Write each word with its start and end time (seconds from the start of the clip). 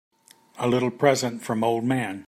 A 0.57 0.67
little 0.67 0.89
present 0.89 1.43
from 1.43 1.63
old 1.63 1.83
man. 1.85 2.19